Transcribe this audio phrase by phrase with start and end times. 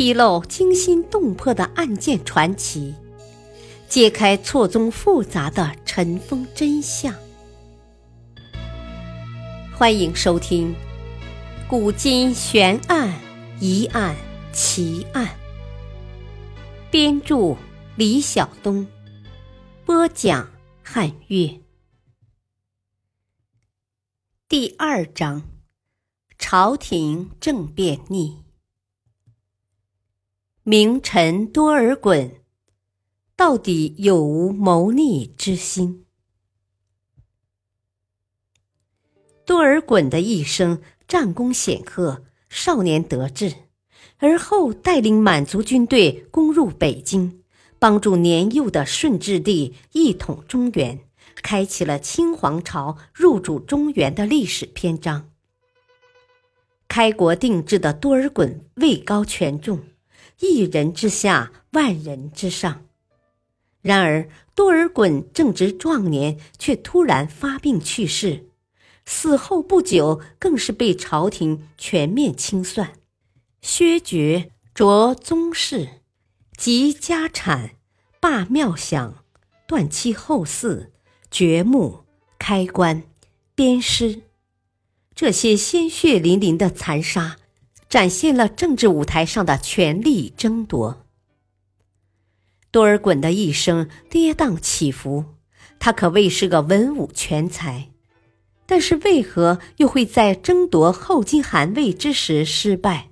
[0.00, 2.94] 披露惊心动魄的案件传奇，
[3.86, 7.14] 揭开错综复杂的尘封真相。
[9.76, 10.74] 欢迎收听
[11.68, 13.14] 《古今悬案、
[13.60, 14.16] 疑案、
[14.54, 15.26] 奇案》，
[16.90, 17.54] 编著
[17.94, 18.86] 李晓东，
[19.84, 20.48] 播讲
[20.82, 21.60] 汉月。
[24.48, 25.42] 第二章：
[26.38, 28.49] 朝廷政变逆。
[30.64, 32.32] 名臣多尔衮
[33.34, 36.04] 到底有无谋逆之心？
[39.46, 43.54] 多尔衮的一生战功显赫，少年得志，
[44.18, 47.42] 而后带领满族军队攻入北京，
[47.78, 51.00] 帮助年幼的顺治帝一统中原，
[51.36, 55.30] 开启了清皇朝入主中原的历史篇章。
[56.86, 59.80] 开国定制的多尔衮位高权重。
[60.40, 62.84] 一人之下，万人之上。
[63.82, 68.46] 然而，多尔衮正值壮年，却突然发病去世。
[69.06, 72.92] 死后不久，更是被朝廷全面清算，
[73.62, 76.00] 削爵、着宗室、
[76.56, 77.76] 集家产、
[78.20, 79.24] 罢庙享、
[79.66, 80.90] 断妻后嗣、
[81.30, 82.04] 掘墓、
[82.38, 83.02] 开棺、
[83.54, 84.22] 鞭尸，
[85.14, 87.38] 这些鲜血淋淋的残杀。
[87.90, 91.04] 展现了政治舞台上的权力争夺。
[92.70, 95.24] 多尔衮的一生跌宕起伏，
[95.80, 97.90] 他可谓是个文武全才，
[98.64, 103.10] 但是为何又会在争夺后金汗位之时失败？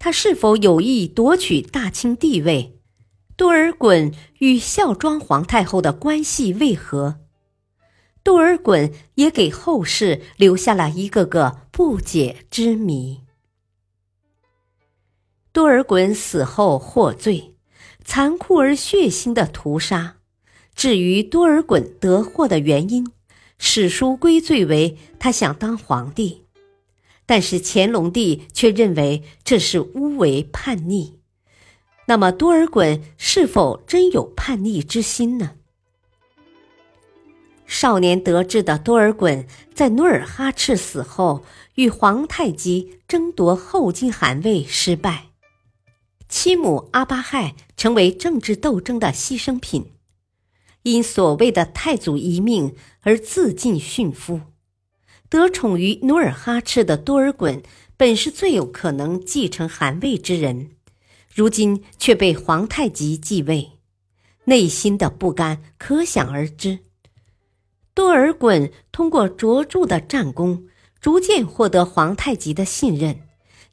[0.00, 2.80] 他是否有意夺取大清帝位？
[3.36, 7.20] 多尔衮与孝庄皇太后的关系为何？
[8.24, 13.23] 多尔衮也给后世留下了一个个不解之谜。
[15.54, 17.54] 多尔衮死后获罪，
[18.04, 20.16] 残酷而血腥的屠杀。
[20.74, 23.06] 至于多尔衮得祸的原因，
[23.56, 26.42] 史书归罪为他想当皇帝，
[27.24, 31.20] 但是乾隆帝却认为这是诬为叛逆。
[32.06, 35.52] 那么多尔衮是否真有叛逆之心呢？
[37.64, 41.44] 少年得志的多尔衮在努尔哈赤死后，
[41.76, 45.26] 与皇太极争夺后金汗位失败。
[46.36, 49.92] 其母阿巴亥成为政治斗争的牺牲品，
[50.82, 54.40] 因所谓的太祖遗命而自尽殉夫。
[55.28, 57.62] 得宠于努尔哈赤的多尔衮
[57.96, 60.72] 本是最有可能继承汗位之人，
[61.32, 63.70] 如今却被皇太极继位，
[64.46, 66.80] 内心的不甘可想而知。
[67.94, 70.66] 多尔衮通过卓著的战功，
[71.00, 73.20] 逐渐获得皇太极的信任，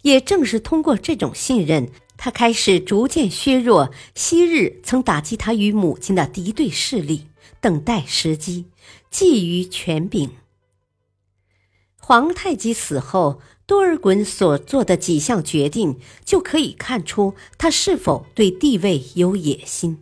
[0.03, 1.89] 也正是通过这种信任。
[2.23, 7.25] 他开始逐渐削弱昔日曾打击他与母亲的敌对势力，
[7.59, 8.65] 等待时机，
[9.11, 10.29] 觊觎权柄。
[11.97, 19.97] 皇太极死后，多尔衮所做的几项决定，就可以看出他是否对地位有野心。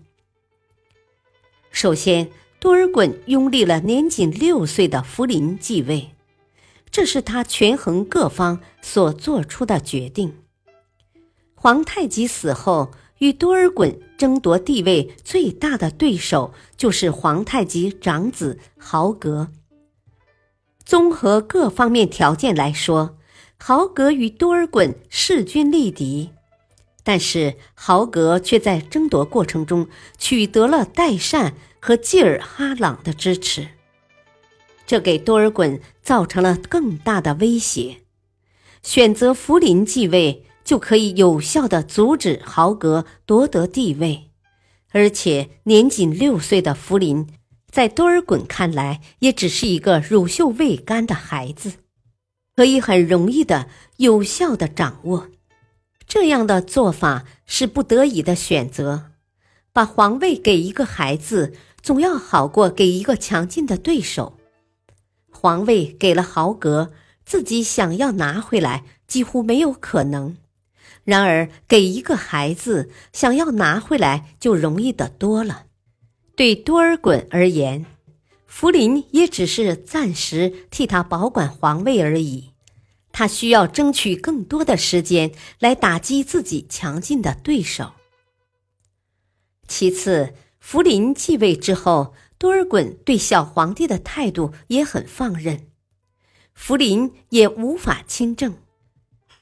[1.71, 6.09] 首先，多尔衮拥立了年仅六岁的福临继位，
[6.91, 10.33] 这是他权衡各方所做出的决定。
[11.61, 19.49] 皇太极死后，与多尔衮争夺地位最大的对手就是皇太极长子豪格。
[20.85, 23.17] 综合各方面条件来说，
[23.57, 26.29] 豪格与多尔衮势均力敌，
[27.03, 33.67] 但是豪格却在争夺过程中取得了代善和济尔哈朗的支持，
[34.87, 37.97] 这给多尔衮造成了更大的威胁。
[38.81, 40.45] 选择福临继位。
[40.69, 44.29] 就可以有效的阻止豪格夺得地位，
[44.91, 47.27] 而且年仅六岁的福临，
[47.71, 51.71] 在多尔衮看来也只是一个乳臭未干的孩子，
[52.55, 55.29] 可以很容易的有效的掌握。
[56.07, 59.05] 这样的做法是不得已的选择，
[59.73, 64.37] 把皇位给一个孩子，总要好过给一个强劲的对手。
[65.31, 66.91] 皇位给了豪格，
[67.25, 70.37] 自己想要拿回来几乎没有可能。
[71.09, 75.65] 然而，给一个孩子想要拿回来就容易得多了。
[76.35, 77.85] 对多尔衮而言，
[78.45, 82.51] 福临也只是暂时替他保管皇位而已。
[83.11, 87.93] 他需要争取更多的时间来打击自己强劲的对手。
[89.67, 95.67] 其次，福临继位之后，多尔衮对小皇帝的态度也很放任，
[96.53, 98.55] 福临也无法亲政。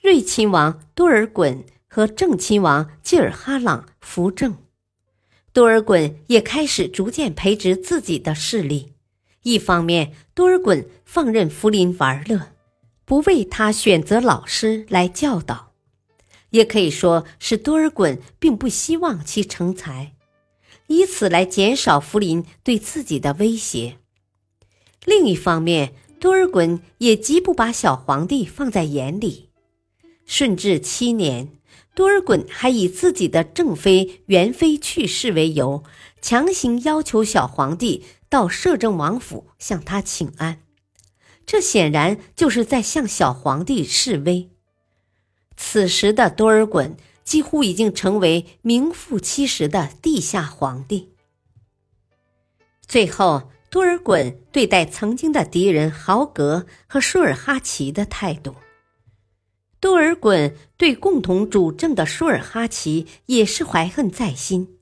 [0.01, 4.57] 睿亲王多尔衮和正亲王济尔哈朗扶正，
[5.51, 8.93] 多尔衮也开始逐渐培植自己的势力。
[9.43, 12.53] 一方面，多尔衮放任福临玩乐，
[13.05, 15.71] 不为他选择老师来教导，
[16.51, 20.13] 也可以说是多尔衮并不希望其成才，
[20.87, 23.97] 以此来减少福临对自己的威胁。
[25.05, 29.46] 另一方面，多尔衮也极不把小皇帝放在眼里。
[30.27, 31.53] 顺治七年，
[31.95, 35.83] 多尔衮还以自己的正妃元妃去世为由，
[36.21, 40.61] 强行要求小皇帝到摄政王府向他请安。
[41.45, 44.51] 这显然就是在向小皇帝示威。
[45.55, 51.13] 此时的多尔衮几乎已经成为名副其实的地下皇帝。
[52.85, 53.49] 最后。
[53.69, 58.55] 多尔衮对待曾经的敌人豪格和舒尔哈齐的态度，
[59.87, 64.79] 多尔衮对共同主政的舒尔哈齐也是怀恨在心，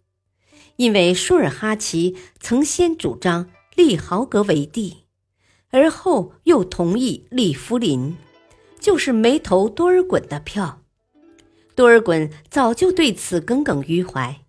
[0.77, 5.03] 因为舒尔哈齐曾先主张立豪格为帝，
[5.69, 8.17] 而后又同意立福临，
[8.79, 10.81] 就是没投多尔衮的票。
[11.75, 14.41] 多尔衮早就对此耿耿于怀，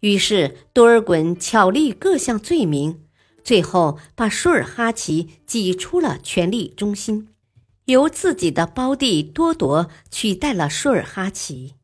[0.00, 3.04] 于是多尔衮巧立各项罪名。
[3.44, 7.28] 最后，把舒尔哈齐挤出了权力中心，
[7.86, 11.74] 由自己的胞弟多铎取代了舒尔哈齐。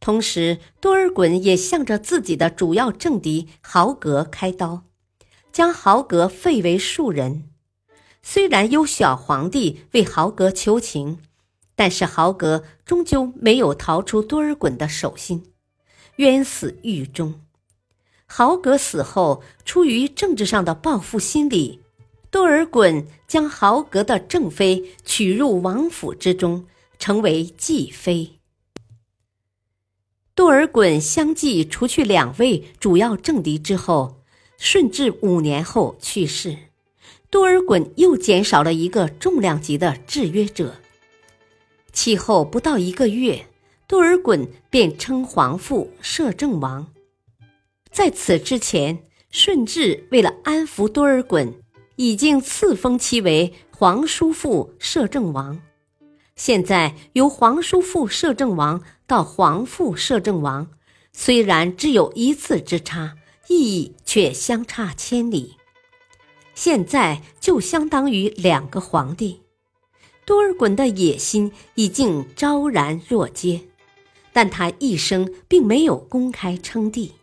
[0.00, 4.84] 同时，多尔衮也向着自己的主要政敌豪格开刀，
[5.52, 7.50] 将豪格废为庶人。
[8.22, 11.18] 虽然有小皇帝为豪格求情，
[11.76, 15.52] 但是豪格终究没有逃出多尔衮的手心，
[16.16, 17.40] 冤死狱中。
[18.26, 21.80] 豪格死后，出于政治上的报复心理，
[22.30, 26.66] 多尔衮将豪格的正妃娶入王府之中，
[26.98, 28.38] 成为继妃。
[30.34, 34.22] 多尔衮相继除去两位主要政敌之后，
[34.56, 36.56] 顺治五年后去世，
[37.30, 40.76] 多尔衮又减少了一个重量级的制约者。
[41.92, 43.46] 其后不到一个月，
[43.88, 46.92] 多尔衮便称皇父摄政王。
[47.90, 51.54] 在此之前，顺治为了安抚多尔衮，
[51.98, 55.60] 已经赐封其为皇叔父摄政王。
[56.36, 60.70] 现在由皇叔父摄政王到皇父摄政王，
[61.12, 63.16] 虽然只有一字之差，
[63.48, 65.56] 意义却相差千里。
[66.54, 69.40] 现在就相当于两个皇帝。
[70.24, 73.62] 多尔衮的野心已经昭然若揭，
[74.32, 77.14] 但他一生并没有公开称帝。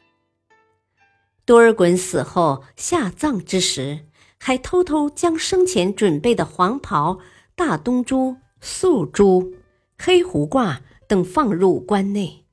[1.45, 7.19] 多尔衮死后下葬之时，还偷偷将生前准备的黄袍、
[7.55, 9.53] 大东珠、素珠、
[9.97, 12.45] 黑胡褂等放入棺内。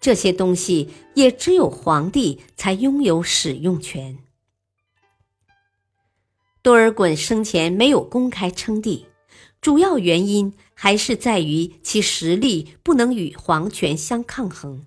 [0.00, 4.18] 这些东西也只有皇帝才拥有使用权。
[6.62, 9.06] 多尔衮生前没有公开称帝，
[9.60, 14.86] 主要原因还是在于其实力不能与皇权相抗衡。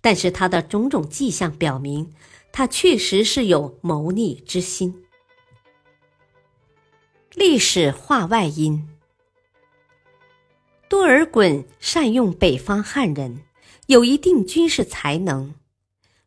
[0.00, 2.12] 但是他的种种迹象表明，
[2.52, 5.04] 他确实是有谋逆之心。
[7.34, 8.88] 历史话外音：
[10.88, 13.40] 多尔衮善用北方汉人，
[13.86, 15.54] 有一定军事才能。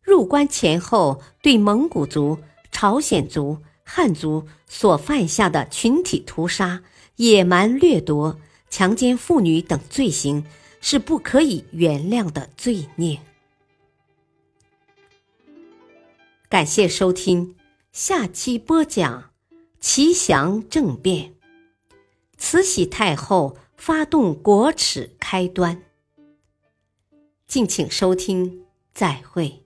[0.01, 2.39] 入关前后，对蒙古族、
[2.71, 6.83] 朝鲜族、汉族所犯下的群体屠杀、
[7.17, 8.39] 野蛮掠夺、
[8.69, 10.43] 强奸妇女等罪行，
[10.81, 13.19] 是不可以原谅的罪孽。
[16.47, 17.55] 感谢收听，
[17.91, 19.31] 下期播讲
[19.79, 21.33] 齐祥政变，
[22.37, 25.83] 慈禧太后发动国耻开端。
[27.47, 29.64] 敬请收听，再会。